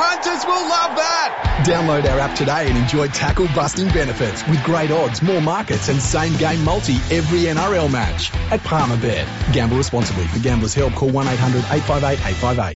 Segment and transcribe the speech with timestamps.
[0.00, 1.62] punters will love that.
[1.66, 6.00] Download our app today and enjoy tackle busting benefits with great odds, more markets, and
[6.00, 9.26] same game multi every NRL match at Palmerbet.
[9.52, 10.24] Gamble responsibly.
[10.24, 12.74] For gamblers' help, call 1 800 858 858.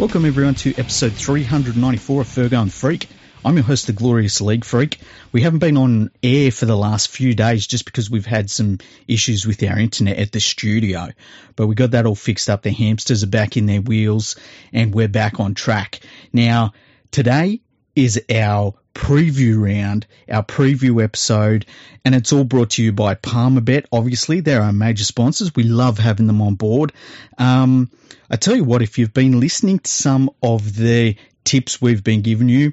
[0.00, 3.08] Welcome everyone to episode 394 of Fergo and Freak.
[3.46, 4.98] I'm your host, the Glorious League Freak.
[5.30, 8.78] We haven't been on air for the last few days just because we've had some
[9.06, 11.10] issues with our internet at the studio.
[11.54, 12.62] But we got that all fixed up.
[12.62, 14.34] The hamsters are back in their wheels
[14.72, 16.00] and we're back on track.
[16.32, 16.72] Now,
[17.12, 17.60] today
[17.94, 21.66] is our preview round, our preview episode,
[22.04, 23.84] and it's all brought to you by Palmerbet.
[23.92, 25.54] Obviously, they're our major sponsors.
[25.54, 26.92] We love having them on board.
[27.38, 27.92] Um,
[28.28, 32.22] I tell you what, if you've been listening to some of the tips we've been
[32.22, 32.72] giving you,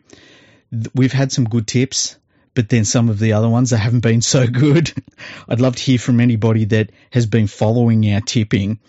[0.93, 2.17] we've had some good tips,
[2.53, 4.93] but then some of the other ones that haven't been so good.
[5.47, 8.79] I'd love to hear from anybody that has been following our tipping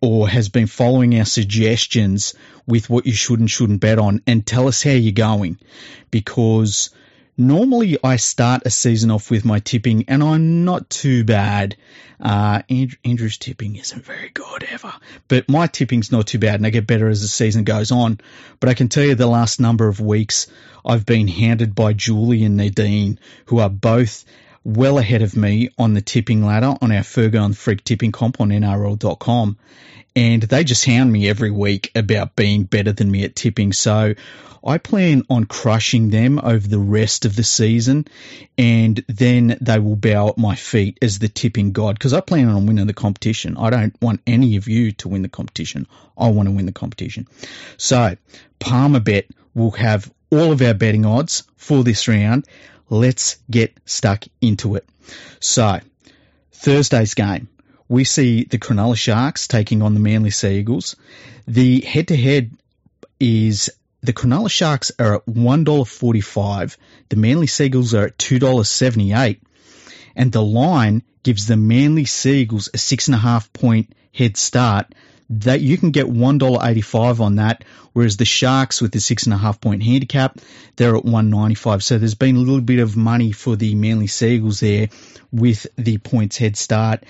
[0.00, 2.34] or has been following our suggestions
[2.66, 5.58] with what you should and shouldn't bet on and tell us how you're going
[6.10, 6.90] because
[7.36, 11.76] normally I start a season off with my tipping and I'm not too bad.
[12.20, 14.92] Uh, Andrew, Andrew's tipping isn't very good ever,
[15.28, 18.20] but my tipping's not too bad and I get better as the season goes on.
[18.60, 20.46] But I can tell you the last number of weeks
[20.84, 24.24] I've been hounded by Julie and Nadine who are both
[24.64, 28.40] well ahead of me on the tipping ladder on our Fergo and Freak tipping comp
[28.40, 29.58] on NRL.com.
[30.16, 33.72] And they just hound me every week about being better than me at tipping.
[33.72, 34.14] So
[34.66, 38.06] I plan on crushing them over the rest of the season,
[38.56, 42.48] and then they will bow at my feet as the tipping god because I plan
[42.48, 43.58] on winning the competition.
[43.58, 45.86] I don't want any of you to win the competition.
[46.16, 47.28] I want to win the competition.
[47.76, 48.16] So,
[48.58, 52.46] Palmerbet will have all of our betting odds for this round.
[52.90, 54.86] Let's get stuck into it.
[55.40, 55.80] So,
[56.52, 57.48] Thursday's game
[57.88, 60.96] we see the Cronulla Sharks taking on the Manly Sea Eagles.
[61.46, 62.50] The head to head
[63.20, 63.70] is
[64.02, 66.76] the Cronulla Sharks are at $1.45.
[67.08, 69.40] The Manly Sea Eagles are at $2.78.
[70.16, 74.36] And the line gives the Manly Sea Eagles a six and a half point head
[74.36, 74.94] start.
[75.30, 79.38] That you can get $1.85 on that, whereas the Sharks with the six and a
[79.38, 80.38] half point handicap,
[80.76, 81.82] they're at 195.
[81.82, 84.88] So there's been a little bit of money for the Manly Sea Eagles there
[85.32, 87.04] with the points head start.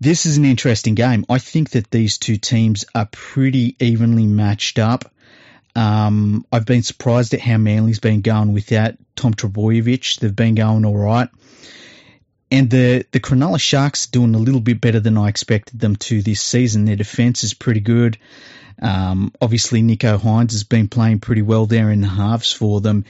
[0.00, 1.24] This is an interesting game.
[1.30, 5.10] I think that these two teams are pretty evenly matched up.
[5.76, 10.18] Um, I've been surprised at how Manly's been going without Tom Trbojevic.
[10.18, 11.28] They've been going all right.
[12.54, 16.22] And the, the Cronulla Sharks doing a little bit better than I expected them to
[16.22, 16.84] this season.
[16.84, 18.16] Their defence is pretty good.
[18.80, 23.06] Um, obviously, Nicho Hynes has been playing pretty well there in the halves for them.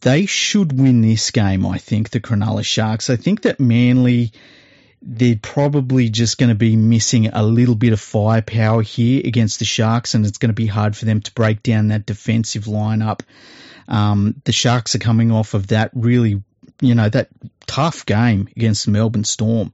[0.00, 3.10] They should win this game, I think, the Cronulla Sharks.
[3.10, 4.32] I think that Manly
[5.00, 9.64] they're probably just going to be missing a little bit of firepower here against the
[9.64, 13.20] Sharks, and it's going to be hard for them to break down that defensive lineup.
[13.86, 16.42] Um, the Sharks are coming off of that really,
[16.80, 17.28] you know, that
[17.66, 19.72] tough game against the Melbourne Storm,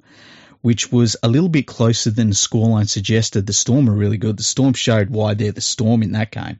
[0.62, 3.46] which was a little bit closer than the scoreline suggested.
[3.46, 4.36] The Storm are really good.
[4.36, 6.58] The Storm showed why they're the Storm in that game.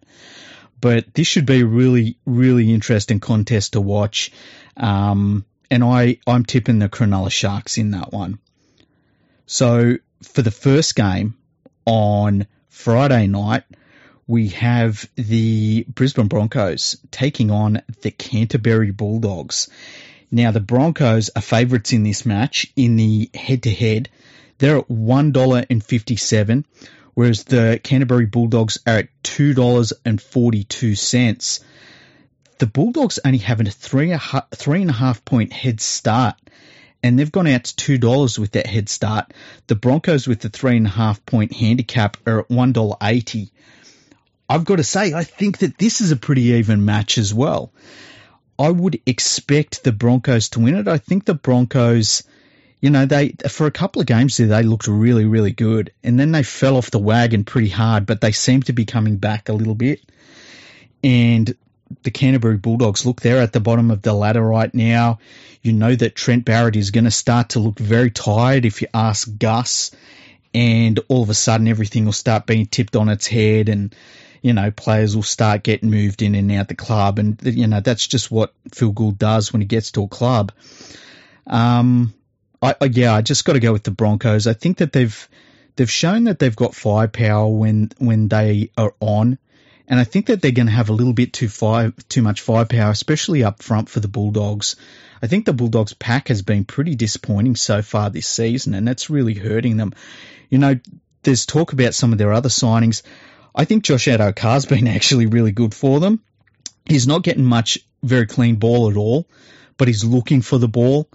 [0.81, 4.33] But this should be a really, really interesting contest to watch.
[4.77, 8.39] Um, and I, I'm tipping the Cronulla Sharks in that one.
[9.47, 11.35] So for the first game
[11.87, 13.65] on Friday night,
[14.27, 19.69] we have the Brisbane Broncos taking on the Canterbury Bulldogs.
[20.35, 24.09] Now the Broncos are favourites in this match in the head-to-head.
[24.59, 26.67] They're at one dollar and fifty-seven,
[27.15, 31.61] whereas the Canterbury Bulldogs are at two dollars and forty-two cents.
[32.59, 34.13] The Bulldogs only have a three,
[34.53, 36.35] three and a half point head start
[37.01, 39.33] and they've gone out to two dollars with that head start.
[39.69, 43.53] The Broncos with the three and a half point handicap are at one dollar eighty.
[44.49, 47.71] I've got to say, I think that this is a pretty even match as well.
[48.59, 50.89] I would expect the Broncos to win it.
[50.89, 52.23] I think the Broncos,
[52.81, 56.19] you know, they for a couple of games there they looked really, really good, and
[56.19, 59.49] then they fell off the wagon pretty hard, but they seem to be coming back
[59.49, 60.01] a little bit.
[61.03, 61.55] And
[62.03, 65.19] the Canterbury Bulldogs look they're at the bottom of the ladder right now.
[65.63, 68.89] You know that Trent Barrett is going to start to look very tired if you
[68.95, 69.91] ask Gus,
[70.53, 73.95] and all of a sudden everything will start being tipped on its head, and
[74.45, 77.81] you know players will start getting moved in and out the club, and you know
[77.81, 80.53] that's just what Phil Gould does when he gets to a club.
[81.47, 82.13] Um,
[82.61, 84.47] I, I yeah, I just got to go with the Broncos.
[84.47, 85.29] I think that they've
[85.77, 89.39] they've shown that they've got firepower when when they are on
[89.87, 92.41] And I think that they're going to have a little bit too fire, too much
[92.41, 94.77] firepower, especially up front for the Bulldogs.
[95.23, 99.11] I think the Bulldogs pack has been pretty disappointing so far this season, and that's
[99.11, 99.93] really hurting them.
[100.49, 100.79] You know,
[101.23, 103.03] there's talk about some of their other signings.
[103.55, 106.21] I think Josh Addo-Carr's been actually really good for them.
[106.87, 109.27] He's not getting much very clean ball at all,
[109.77, 111.09] but he's looking for the ball.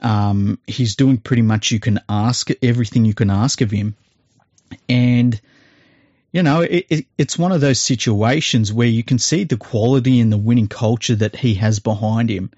[0.00, 3.96] Um, he's doing pretty much you can ask everything you can ask of him,
[4.90, 5.40] and
[6.32, 10.20] you know it, it, it's one of those situations where you can see the quality
[10.20, 12.50] and the winning culture that he has behind him,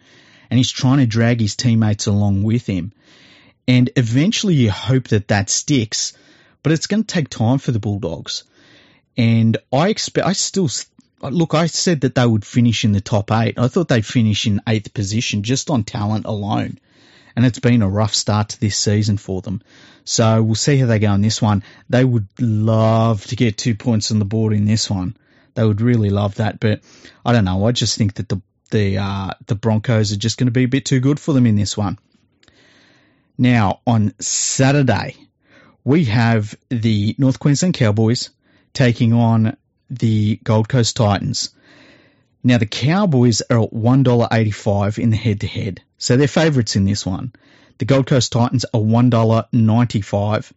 [0.50, 2.92] and he's trying to drag his teammates along with him,
[3.68, 6.14] and eventually you hope that that sticks,
[6.64, 8.42] but it's going to take time for the Bulldogs,
[9.18, 10.70] and I expect I still
[11.20, 13.58] look, I said that they would finish in the top eight.
[13.58, 16.78] I thought they'd finish in eighth position just on talent alone
[17.38, 19.62] and it's been a rough start to this season for them.
[20.04, 21.62] So we'll see how they go in this one.
[21.88, 25.16] They would love to get two points on the board in this one.
[25.54, 26.80] They would really love that, but
[27.24, 27.64] I don't know.
[27.64, 30.68] I just think that the the uh, the Broncos are just going to be a
[30.68, 32.00] bit too good for them in this one.
[33.38, 35.14] Now on Saturday,
[35.84, 38.30] we have the North Queensland Cowboys
[38.78, 39.56] taking on
[39.90, 41.50] the Gold Coast Titans.
[42.44, 45.82] Now the Cowboys are at one dollar eighty five in the head to head.
[45.98, 47.32] So they're favourites in this one.
[47.78, 50.52] The Gold Coast Titans are $1.95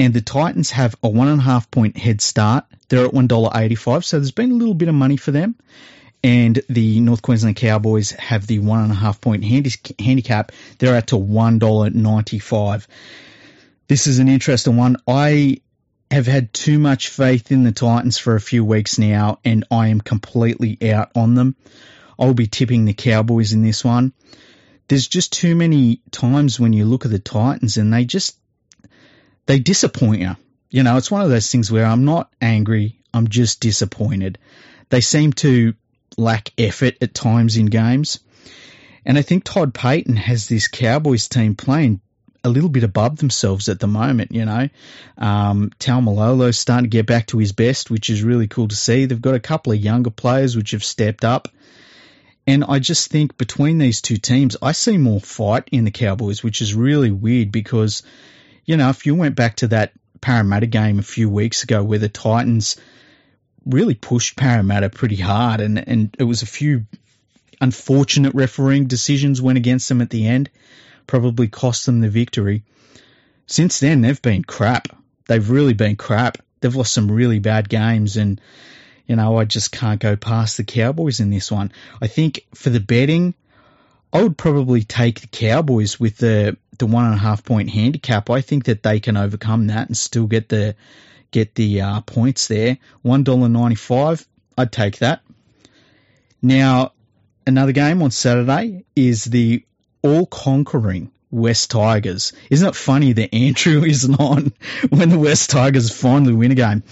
[0.00, 2.64] and the Titans have a one and a half point head start.
[2.88, 5.54] They're at $1.85, so there's been a little bit of money for them.
[6.24, 10.50] And the North Queensland Cowboys have the one and a half point handicap.
[10.78, 12.86] They're at to $1.95.
[13.86, 14.96] This is an interesting one.
[15.06, 15.60] I
[16.10, 19.88] have had too much faith in the Titans for a few weeks now, and I
[19.88, 21.56] am completely out on them.
[22.18, 24.12] I'll be tipping the Cowboys in this one
[24.88, 28.36] there's just too many times when you look at the Titans and they just
[29.46, 30.36] they disappoint you.
[30.70, 34.38] You know, it's one of those things where I'm not angry, I'm just disappointed.
[34.88, 35.74] They seem to
[36.16, 38.20] lack effort at times in games.
[39.04, 42.00] And I think Todd Payten has this Cowboys team playing
[42.44, 44.68] a little bit above themselves at the moment, you know.
[45.16, 49.04] Um, Taumalolo's starting to get back to his best, which is really cool to see.
[49.04, 51.48] They've got a couple of younger players which have stepped up.
[52.46, 56.42] And I just think between these two teams, I see more fight in the Cowboys,
[56.42, 58.02] which is really weird because,
[58.64, 61.98] you know, if you went back to that Parramatta game a few weeks ago where
[61.98, 62.76] the Titans
[63.66, 66.86] really pushed Parramatta pretty hard and, and it was a few
[67.60, 70.48] unfortunate refereeing decisions went against them at the end,
[71.08, 72.62] probably cost them the victory.
[73.46, 74.86] Since then, they've been crap.
[75.26, 76.38] They've really been crap.
[76.60, 78.40] They've lost some really bad games and
[79.08, 81.72] you know, I just can't go past the Cowboys in this one.
[82.00, 83.34] I think for the betting,
[84.12, 88.30] I would probably take the Cowboys with the the one and a half point handicap.
[88.30, 90.76] I think that they can overcome that and still get the
[91.30, 92.78] get the uh, points there.
[93.02, 94.26] One dollar ninety five.
[94.56, 95.22] I'd take that.
[96.42, 96.92] Now,
[97.46, 99.64] another game on Saturday is the
[100.02, 102.32] all conquering West Tigers.
[102.50, 104.52] Isn't it funny that Andrew isn't on
[104.90, 106.82] when the West Tigers finally win a game?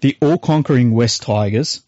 [0.00, 1.82] the all conquering West Tigers,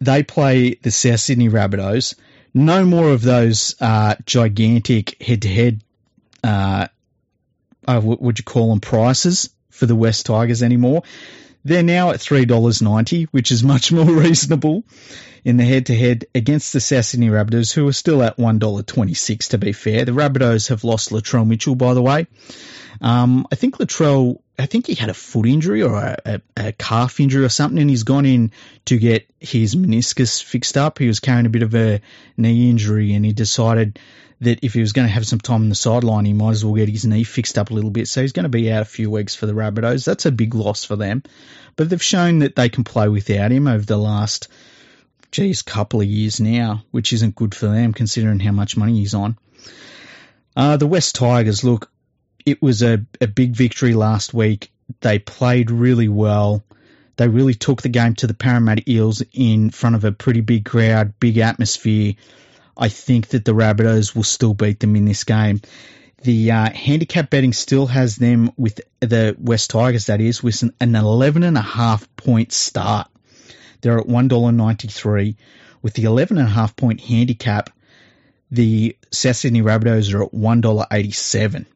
[0.00, 2.14] they play the South Sydney Rabbitohs.
[2.54, 5.82] No more of those uh, gigantic head to head,
[6.42, 11.02] what would you call them, prices for the West Tigers anymore.
[11.64, 14.84] They're now at $3.90, which is much more reasonable
[15.44, 19.58] in the head to head against the Sydney Rabbitohs, who are still at $1.26 to
[19.58, 20.04] be fair.
[20.04, 22.26] The Rabbitohs have lost Latrell Mitchell, by the way.
[23.00, 26.72] Um, I think Latrell, I think he had a foot injury or a, a, a,
[26.72, 28.52] calf injury or something, and he's gone in
[28.84, 30.98] to get his meniscus fixed up.
[30.98, 32.00] He was carrying a bit of a
[32.36, 33.98] knee injury, and he decided
[34.42, 36.64] that if he was going to have some time on the sideline, he might as
[36.64, 38.08] well get his knee fixed up a little bit.
[38.08, 40.04] So he's going to be out a few weeks for the Rabbitohs.
[40.04, 41.22] That's a big loss for them.
[41.76, 44.48] But they've shown that they can play without him over the last,
[45.30, 49.14] geez, couple of years now, which isn't good for them considering how much money he's
[49.14, 49.38] on.
[50.56, 51.91] Uh, the West Tigers, look,
[52.46, 54.72] it was a, a big victory last week.
[55.00, 56.62] They played really well.
[57.16, 60.64] They really took the game to the Parramatta Eels in front of a pretty big
[60.64, 62.14] crowd, big atmosphere.
[62.76, 65.60] I think that the Rabbitohs will still beat them in this game.
[66.22, 70.72] The uh, handicap betting still has them with the West Tigers, that is, with an,
[70.80, 73.08] an 11 and a half point start.
[73.80, 75.36] They're at $1.93.
[75.82, 77.70] With the 11 and a half point handicap,
[78.52, 81.66] the South Sydney Rabbitohs are at $1.87.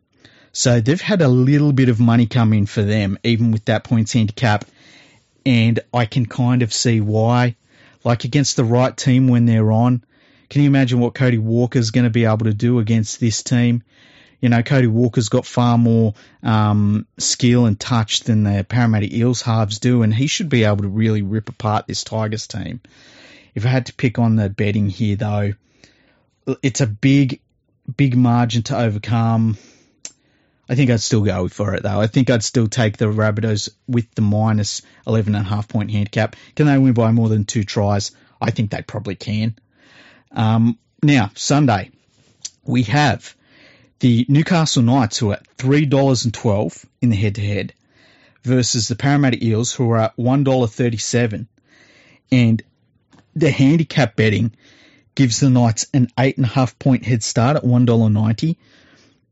[0.56, 3.84] So they've had a little bit of money come in for them, even with that
[3.84, 4.64] points handicap.
[5.44, 7.56] And I can kind of see why.
[8.04, 10.02] Like against the right team when they're on,
[10.48, 13.82] can you imagine what Cody Walker's going to be able to do against this team?
[14.40, 19.42] You know, Cody Walker's got far more um, skill and touch than the Parramatta Eels
[19.42, 22.80] halves do, and he should be able to really rip apart this Tigers team.
[23.54, 25.52] If I had to pick on the betting here, though,
[26.62, 27.40] it's a big,
[27.94, 29.58] big margin to overcome.
[30.68, 32.00] I think I'd still go for it though.
[32.00, 35.90] I think I'd still take the Rabbitohs with the minus 11 and a half point
[35.90, 36.36] handicap.
[36.54, 38.10] Can they win by more than two tries?
[38.40, 39.54] I think they probably can.
[40.32, 41.90] Um, now, Sunday,
[42.64, 43.34] we have
[44.00, 47.72] the Newcastle Knights who are at $3.12 in the head to head
[48.42, 51.46] versus the Parramatta Eels who are at $1.37.
[52.32, 52.62] And
[53.34, 54.52] the handicap betting
[55.14, 58.56] gives the Knights an 8.5 point head start at $1.90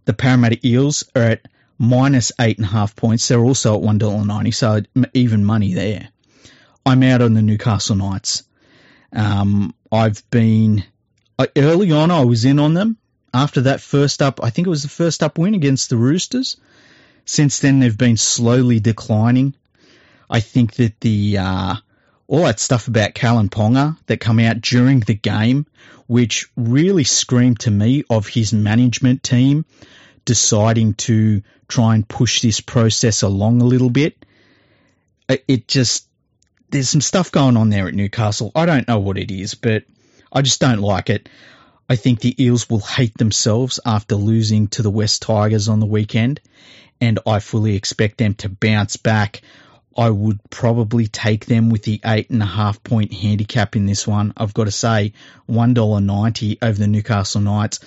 [0.05, 3.27] the Parramatta Eels are at minus eight and a half points.
[3.29, 4.83] They're also at one dollar ninety, so
[5.13, 6.09] even money there.
[6.87, 8.43] I'm out on the Newcastle Knights.
[9.13, 10.85] Um, I've been
[11.57, 12.11] early on.
[12.11, 12.97] I was in on them
[13.33, 14.43] after that first up.
[14.43, 16.57] I think it was the first up win against the Roosters.
[17.25, 19.55] Since then, they've been slowly declining.
[20.29, 21.75] I think that the uh,
[22.27, 25.67] all that stuff about Kalyn Ponga that come out during the game,
[26.07, 29.65] which really screamed to me of his management team
[30.25, 34.25] deciding to try and push this process along a little bit.
[35.29, 36.07] It just,
[36.71, 38.53] there's some stuff going on there at Newcastle.
[38.55, 39.85] I don't know what it is, but
[40.33, 41.29] I just don't like it.
[41.89, 45.87] I think the Eels will hate themselves after losing to the West Tigers on the
[45.87, 46.41] weekend,
[47.01, 49.43] and I fully expect them to bounce back.
[49.97, 54.07] I would probably take them with the eight and a half point handicap in this
[54.07, 54.33] one.
[54.37, 55.13] I've got to say,
[55.47, 57.81] one dollar ninety over the Newcastle Knights.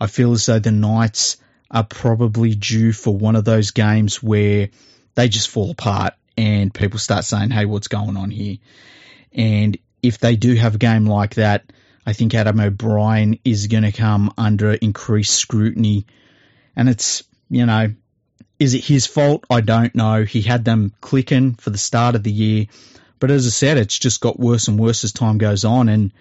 [0.00, 1.36] I feel as though the Knights
[1.70, 4.68] are probably due for one of those games where
[5.14, 8.58] they just fall apart and people start saying, "Hey, what's going on here?"
[9.32, 11.64] And if they do have a game like that,
[12.04, 16.06] I think Adam O'Brien is going to come under increased scrutiny.
[16.74, 17.94] And it's, you know,
[18.58, 19.44] is it his fault?
[19.50, 20.24] I don't know.
[20.24, 22.66] He had them clicking for the start of the year.
[23.18, 25.88] But as I said, it's just got worse and worse as time goes on.
[25.88, 26.12] And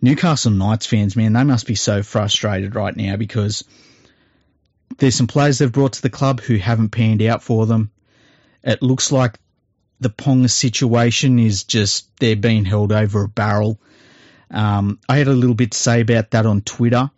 [0.00, 3.64] Newcastle Knights fans, man, they must be so frustrated right now because
[4.98, 7.90] there's some players they've brought to the club who haven't panned out for them.
[8.62, 9.38] It looks like
[10.00, 13.80] the Ponga situation is just they're being held over a barrel.
[14.50, 17.10] Um, I had a little bit to say about that on Twitter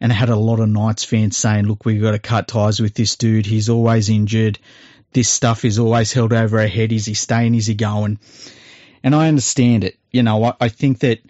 [0.00, 2.94] and had a lot of Knights fans saying, look, we've got to cut ties with
[2.94, 3.46] this dude.
[3.46, 4.58] He's always injured.
[5.12, 6.92] This stuff is always held over our head.
[6.92, 7.54] Is he staying?
[7.54, 8.18] Is he going?
[9.02, 9.98] And I understand it.
[10.10, 11.20] You know, I, I think that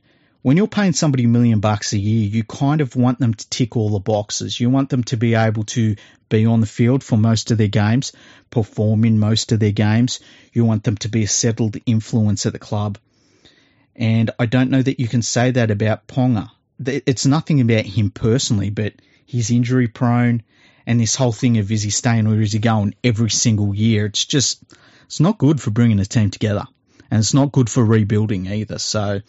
[0.43, 3.51] when you're paying somebody a million bucks a year, you kind of want them to
[3.51, 4.59] tick all the boxes.
[4.59, 5.97] You want them to be able to
[6.29, 8.13] be on the field for most of their games,
[8.51, 10.21] perform in most of their games.
[10.53, 12.99] You want them to be a settled influence at the club.
[13.95, 16.51] And I don't know that you can say that about Ponga
[16.85, 20.43] it's nothing about him personally, but he's injury prone
[20.87, 24.07] and this whole thing of is he staying or is he going every single year.
[24.07, 24.63] It's just,
[25.07, 26.65] it's not good for bringing a team together
[27.11, 28.79] and it's not good for rebuilding either.
[28.79, 29.21] So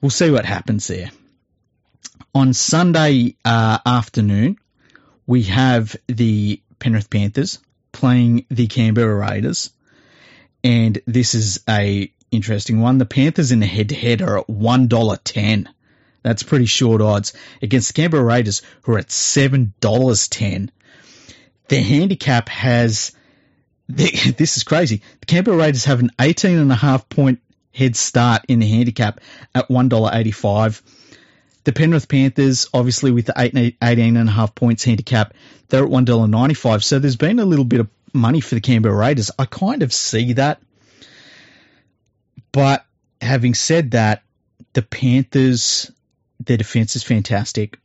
[0.00, 1.10] we'll see what happens there.
[2.34, 4.58] On Sunday uh, afternoon,
[5.26, 7.58] we have the Penrith Panthers
[7.92, 9.70] playing the Canberra Raiders,
[10.62, 12.98] and this is a interesting one.
[12.98, 15.68] The Panthers in the head-to-head are at one dollar ten.
[16.22, 20.70] That's pretty short odds against the Canberra Raiders, who are at seven dollars ten.
[21.68, 23.12] The handicap has
[23.88, 25.02] this is crazy.
[25.20, 27.40] The Canberra Raiders have an eighteen and a half point
[27.72, 29.20] head start in the handicap
[29.54, 30.82] at one dollar eighty five.
[31.64, 35.34] The Penrith Panthers, obviously with the 18 and a half points handicap,
[35.68, 36.82] they're at one dollar ninety five.
[36.84, 39.30] So there's been a little bit of money for the Canberra Raiders.
[39.38, 40.60] I kind of see that,
[42.52, 42.84] but
[43.20, 44.22] having said that,
[44.72, 45.90] the Panthers
[46.40, 47.78] their defense is fantastic.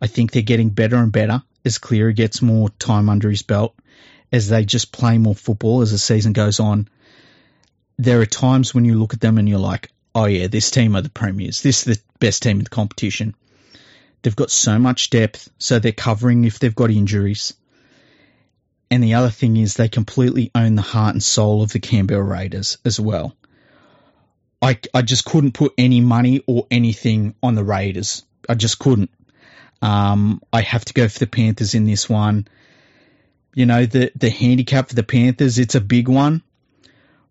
[0.00, 3.74] I think they're getting better and better as Cleary gets more time under his belt,
[4.32, 6.88] as they just play more football as the season goes on.
[7.98, 10.96] There are times when you look at them and you're like, oh yeah, this team
[10.96, 11.62] are the premiers.
[11.62, 13.34] This is the best team in the competition.
[14.22, 17.54] They've got so much depth, so they're covering if they've got injuries.
[18.90, 22.22] And the other thing is they completely own the heart and soul of the Canberra
[22.22, 23.34] Raiders as well.
[24.62, 28.22] I, I just couldn't put any money or anything on the Raiders.
[28.48, 29.10] I just couldn't.
[29.82, 32.46] Um, I have to go for the Panthers in this one.
[33.54, 36.42] You know, the, the handicap for the Panthers, it's a big one,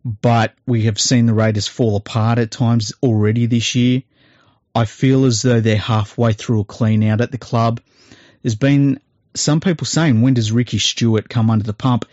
[0.03, 4.03] but we have seen the Raiders fall apart at times already this year.
[4.75, 7.79] I feel as though they're halfway through a clean out at the club.
[8.41, 8.99] There's been
[9.33, 12.05] some people saying, when does Ricky Stuart come under the pump?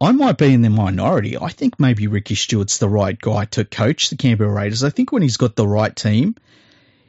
[0.00, 1.36] I might be in the minority.
[1.36, 4.82] I think maybe Ricky Stuart's the right guy to coach the Canberra Raiders.
[4.82, 6.36] I think when he's got the right team,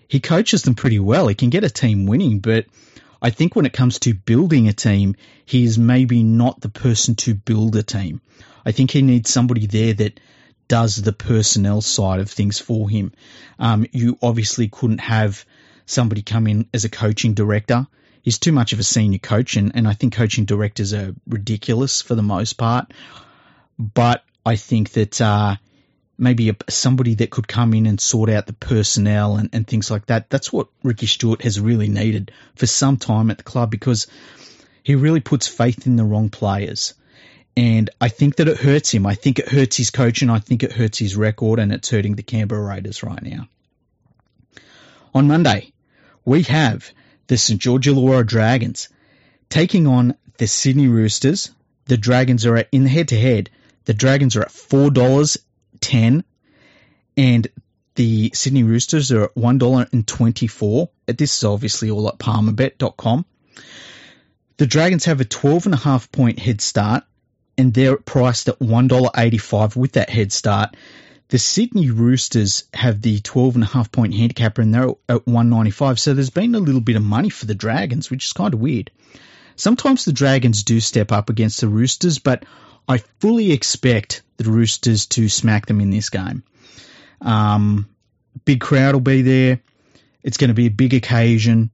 [0.10, 1.30] he coaches them pretty well.
[1.30, 2.66] He can get a team winning, but
[3.22, 7.16] I think when it comes to building a team, he is maybe not the person
[7.16, 8.20] to build a team.
[8.66, 10.20] I think he needs somebody there that
[10.68, 13.14] does the personnel side of things for him.
[13.58, 15.46] Um, you obviously couldn't have
[15.86, 17.88] somebody come in as a coaching director.
[18.22, 22.02] He's too much of a senior coach, and, and I think coaching directors are ridiculous
[22.02, 22.94] for the most part.
[23.80, 25.56] But I think that uh,
[26.18, 29.90] maybe a, somebody that could come in and sort out the personnel and, and things
[29.90, 30.30] like that.
[30.30, 34.06] That's what Ricky Stuart has really needed for some time at the club because
[34.84, 36.94] he really puts faith in the wrong players.
[37.58, 39.06] And I think that it hurts him.
[39.06, 41.90] I think it hurts his coach, and I think it hurts his record and it's
[41.90, 43.48] hurting the Canberra Raiders right now.
[45.14, 45.74] On Monday,
[46.24, 46.92] we have
[47.32, 47.62] the St.
[47.62, 48.90] George Illawarra Dragons
[49.48, 51.50] taking on the Sydney Roosters.
[51.86, 53.50] The Dragons are at, in head to head.
[53.86, 55.38] The Dragons are at four dollars
[55.80, 56.26] ten,
[57.16, 57.48] and
[57.96, 60.90] the Sydney Roosters are at one dollar and twenty four.
[61.06, 63.26] This is obviously all at PalmerBet.com.
[64.58, 67.06] The Dragons have a twelve and a half point head start
[67.58, 70.76] and they're priced at $1.85 with that head start.
[71.32, 75.98] The Sydney Roosters have the 12.5 point handicapper and they're at 195.
[75.98, 78.60] So there's been a little bit of money for the Dragons, which is kind of
[78.60, 78.92] weird.
[79.56, 82.44] Sometimes the Dragons do step up against the Roosters, but
[82.86, 86.44] I fully expect the Roosters to smack them in this game.
[87.22, 87.88] Um,
[88.44, 89.62] big crowd will be there.
[90.24, 91.72] It's going to be a big occasion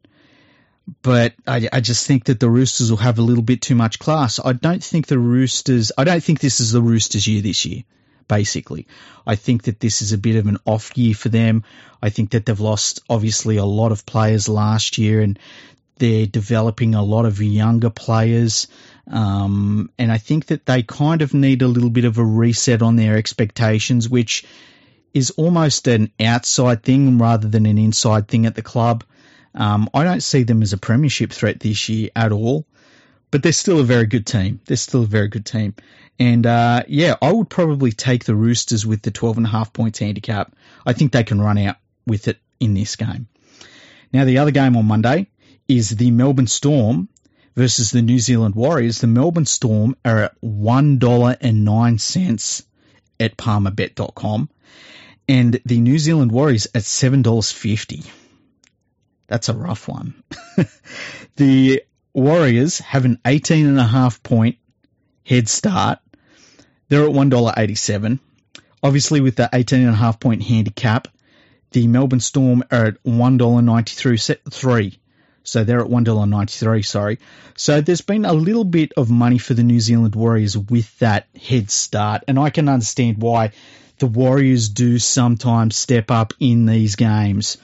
[1.02, 4.00] but I, I, just think that the Roosters will have a little bit too much
[4.00, 4.40] class.
[4.40, 5.92] I don't think the Roosters.
[5.98, 7.84] I don't think this is the Roosters' year this year.
[8.28, 8.88] Basically,
[9.26, 11.64] I think that this is a bit of an off year for them.
[12.02, 15.40] I think that they've lost obviously a lot of players last year, and
[15.98, 18.68] they're developing a lot of younger players.
[19.10, 22.82] Um, and I think that they kind of need a little bit of a reset
[22.82, 24.44] on their expectations, which
[25.14, 29.04] is almost an outside thing rather than an inside thing at the club.
[29.56, 32.66] Um, I don't see them as a premiership threat this year at all,
[33.32, 34.62] but they're still a very good team.
[34.66, 35.76] They're still a very good team.
[36.20, 40.56] And uh, yeah, I would probably take the Roosters with the 12.5 points handicap.
[40.86, 43.28] I think they can run out with it in this game.
[44.14, 45.28] Now, the other game on Monday
[45.68, 47.10] is the Melbourne Storm
[47.56, 49.00] versus the New Zealand Warriors.
[49.00, 52.66] The Melbourne Storm are at $1.09
[53.20, 54.50] at palmerbet.com
[55.28, 58.10] and the New Zealand Warriors at $7.50.
[59.28, 60.24] That's a rough one.
[61.36, 61.84] the
[62.18, 64.58] Warriors have an 18 and a half point
[65.24, 66.00] head start.
[66.90, 68.20] They're at $1.87.
[68.82, 71.10] Obviously, with the 18 and a half point handicap,
[71.72, 74.98] the Melbourne Storm are at $1.93.
[75.44, 77.20] So they're at $1.93, sorry.
[77.56, 81.28] So there's been a little bit of money for the New Zealand Warriors with that
[81.40, 82.24] head start.
[82.28, 83.52] And I can understand why
[84.00, 87.58] the Warriors do sometimes step up in these games.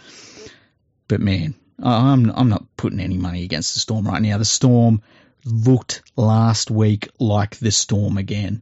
[1.07, 4.37] But man, I'm I'm not putting any money against the Storm right now.
[4.37, 5.01] The Storm
[5.45, 8.61] looked last week like the Storm again.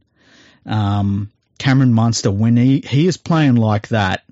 [0.65, 4.23] Um, Cameron Munster, when he, he is playing like that,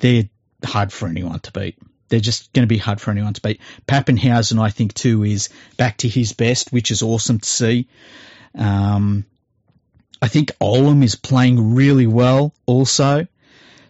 [0.00, 0.28] they're
[0.64, 1.78] hard for anyone to beat.
[2.08, 3.60] They're just going to be hard for anyone to beat.
[3.86, 7.88] Papenhuyzen, I think, too, is back to his best, which is awesome to see.
[8.54, 9.24] Um,
[10.20, 13.26] I think Olam is playing really well also.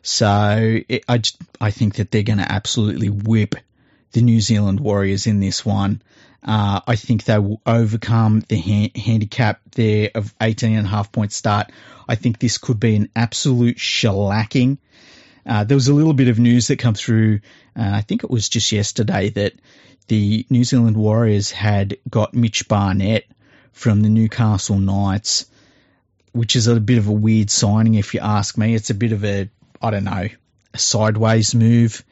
[0.03, 1.23] So it, I,
[1.61, 3.55] I think that they're going to absolutely whip
[4.13, 6.03] the New Zealand Warriors in this one.
[6.43, 11.13] Uh, I think they will overcome the ha- handicap there of 18 and a half
[11.13, 11.71] point start.
[12.09, 14.79] I think this could be an absolute shellacking.
[15.47, 17.41] Uh, there was a little bit of news that come through.
[17.77, 19.55] Uh, I think it was just yesterday that
[20.09, 23.25] the New Zealand Warriors had got Mitch Barnett
[23.73, 25.47] from the Newcastle Knights,
[26.33, 28.75] which is a bit of a weird signing, if you ask me.
[28.75, 29.49] It's a bit of a
[29.83, 30.29] I don't know,
[30.75, 32.05] a sideways move.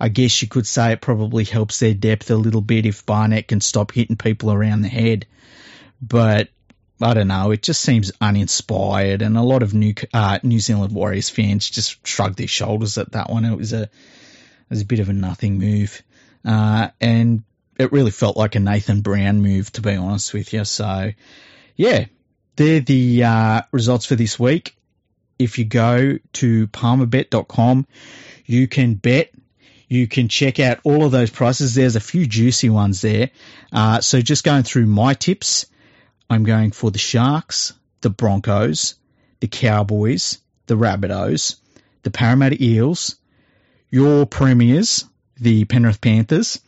[0.00, 3.48] I guess you could say it probably helps their depth a little bit if Barnett
[3.48, 5.26] can stop hitting people around the head.
[6.00, 6.48] But
[7.00, 10.94] I don't know, it just seems uninspired, and a lot of New uh, New Zealand
[10.94, 13.44] Warriors fans just shrugged their shoulders at that one.
[13.44, 13.90] It was a it
[14.70, 16.02] was a bit of a nothing move,
[16.44, 17.42] uh, and
[17.78, 20.64] it really felt like a Nathan Brown move, to be honest with you.
[20.64, 21.12] So,
[21.76, 22.06] yeah,
[22.56, 24.74] they're the uh, results for this week
[25.38, 27.86] if you go to palmerbet.com,
[28.44, 29.30] you can bet.
[29.88, 31.74] You can check out all of those prices.
[31.74, 33.30] There's a few juicy ones there.
[33.72, 35.66] Uh, so just going through my tips,
[36.28, 37.72] I'm going for the Sharks,
[38.02, 38.96] the Broncos,
[39.40, 41.56] the Cowboys, the Rabbitohs,
[42.02, 43.16] the Parramatta Eels,
[43.90, 45.06] your Premiers,
[45.40, 46.60] the Penrith Panthers,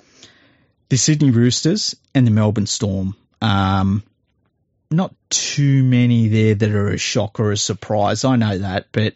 [0.89, 3.15] the Sydney Roosters, and the Melbourne Storm.
[3.43, 4.03] Um,
[4.91, 8.25] not too many there that are a shock or a surprise.
[8.25, 9.15] I know that, but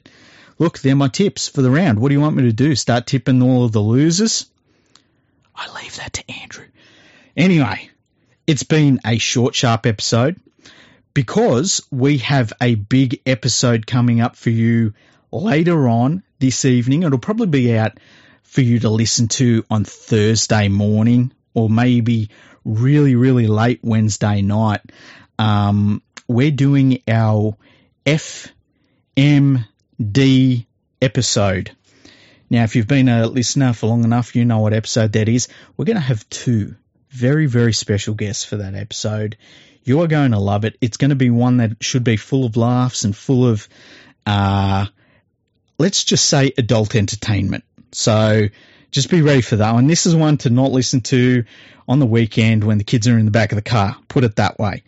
[0.58, 1.98] look, they're my tips for the round.
[1.98, 2.74] What do you want me to do?
[2.74, 4.46] Start tipping all of the losers?
[5.54, 6.66] I leave that to Andrew.
[7.36, 7.90] Anyway,
[8.46, 10.40] it's been a short, sharp episode
[11.14, 14.94] because we have a big episode coming up for you
[15.30, 17.02] later on this evening.
[17.02, 17.98] It'll probably be out
[18.42, 22.30] for you to listen to on Thursday morning or maybe
[22.64, 24.80] really, really late Wednesday night.
[25.38, 27.56] Um, we're doing our
[30.00, 30.66] FMD
[31.00, 31.76] episode.
[32.50, 35.48] Now, if you've been a listener for long enough, you know what episode that is.
[35.76, 36.76] We're going to have two
[37.10, 39.36] very, very special guests for that episode.
[39.82, 40.76] You are going to love it.
[40.80, 43.68] It's going to be one that should be full of laughs and full of,
[44.26, 44.86] uh,
[45.78, 47.64] let's just say adult entertainment.
[47.92, 48.48] So
[48.90, 49.86] just be ready for that one.
[49.86, 51.44] This is one to not listen to
[51.86, 53.96] on the weekend when the kids are in the back of the car.
[54.08, 54.84] Put it that way.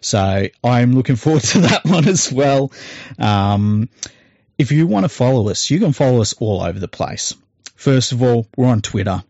[0.00, 2.72] So I'm looking forward to that one as well.
[3.18, 3.88] Um,
[4.58, 7.34] if you want to follow us, you can follow us all over the place.
[7.74, 9.22] First of all, we're on Twitter.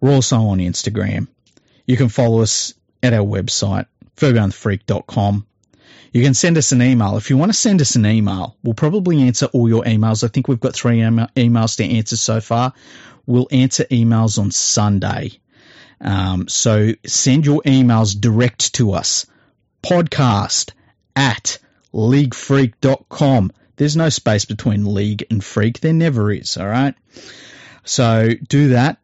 [0.00, 1.28] We're also on Instagram.
[1.86, 5.46] You can follow us at our website, fergoandthefreak.com.
[6.12, 7.16] You can send us an email.
[7.16, 10.22] If you want to send us an email, we'll probably answer all your emails.
[10.22, 12.74] I think we've got three emails to answer so far.
[13.26, 15.32] We'll answer emails on Sunday.
[16.00, 19.26] Um, so send your emails direct to us.
[19.82, 20.72] Podcast
[21.16, 21.58] at
[21.94, 23.52] leaguefreak.com.
[23.82, 25.80] There's no space between league and freak.
[25.80, 26.56] There never is.
[26.56, 26.94] All right.
[27.82, 28.98] So do that.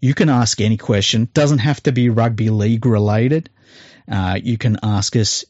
[0.00, 1.28] You can ask any question.
[1.32, 3.48] Doesn't have to be rugby league related.
[4.10, 5.44] Uh, you can ask us,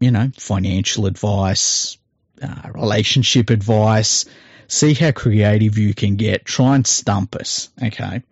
[0.00, 1.98] you know, financial advice,
[2.40, 4.24] uh, relationship advice.
[4.66, 6.46] See how creative you can get.
[6.46, 7.68] Try and stump us.
[7.82, 8.22] Okay.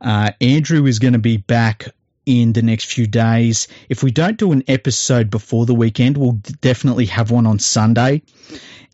[0.00, 1.88] Uh, Andrew is going to be back
[2.24, 3.66] in the next few days.
[3.88, 8.22] If we don't do an episode before the weekend, we'll definitely have one on Sunday.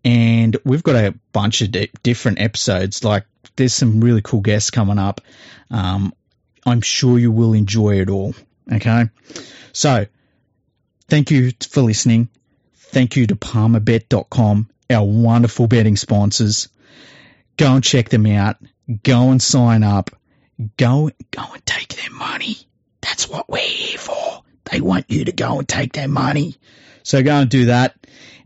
[0.04, 3.04] And we've got a bunch of di- different episodes.
[3.04, 3.24] Like,
[3.56, 5.20] there's some really cool guests coming up.
[5.70, 6.14] Um,
[6.64, 8.34] I'm sure you will enjoy it all.
[8.72, 9.04] Okay.
[9.72, 10.06] So,
[11.08, 12.28] thank you for listening.
[12.76, 16.68] Thank you to palmerbet.com, our wonderful betting sponsors.
[17.56, 18.56] Go and check them out.
[19.02, 20.10] Go and sign up.
[20.76, 22.56] Go, go and take their money.
[23.00, 24.42] That's what we're here for.
[24.70, 26.56] They want you to go and take their money.
[27.02, 27.94] So go and do that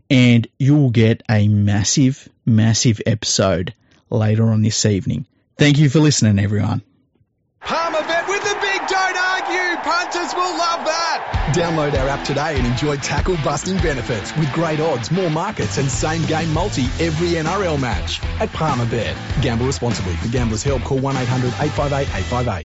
[0.09, 3.73] and you will get a massive, massive episode
[4.09, 5.25] later on this evening.
[5.57, 6.81] Thank you for listening, everyone.
[7.61, 9.77] Palmerbet with the big don't argue.
[9.81, 11.51] Punters will love that.
[11.55, 15.89] Download our app today and enjoy tackle busting benefits with great odds, more markets, and
[15.89, 19.15] same game multi every NRL match at Palmerbet.
[19.41, 20.15] Gamble responsibly.
[20.17, 22.63] For gamblers' help, call 1 800 858 858.